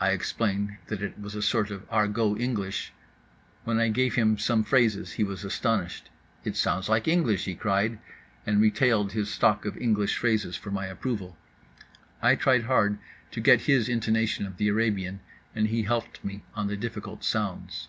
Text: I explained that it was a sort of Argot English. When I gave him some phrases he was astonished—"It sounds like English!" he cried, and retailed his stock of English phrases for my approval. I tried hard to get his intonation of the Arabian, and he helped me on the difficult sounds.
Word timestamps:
I 0.00 0.12
explained 0.12 0.78
that 0.86 1.02
it 1.02 1.20
was 1.20 1.34
a 1.34 1.42
sort 1.42 1.70
of 1.70 1.84
Argot 1.90 2.40
English. 2.40 2.94
When 3.64 3.78
I 3.78 3.88
gave 3.90 4.14
him 4.14 4.38
some 4.38 4.64
phrases 4.64 5.12
he 5.12 5.22
was 5.22 5.44
astonished—"It 5.44 6.56
sounds 6.56 6.88
like 6.88 7.06
English!" 7.06 7.44
he 7.44 7.54
cried, 7.54 7.98
and 8.46 8.58
retailed 8.58 9.12
his 9.12 9.30
stock 9.30 9.66
of 9.66 9.76
English 9.76 10.16
phrases 10.16 10.56
for 10.56 10.70
my 10.70 10.86
approval. 10.86 11.36
I 12.22 12.36
tried 12.36 12.62
hard 12.62 12.96
to 13.32 13.40
get 13.42 13.60
his 13.60 13.86
intonation 13.90 14.46
of 14.46 14.56
the 14.56 14.68
Arabian, 14.68 15.20
and 15.54 15.68
he 15.68 15.82
helped 15.82 16.24
me 16.24 16.42
on 16.54 16.68
the 16.68 16.76
difficult 16.78 17.22
sounds. 17.22 17.88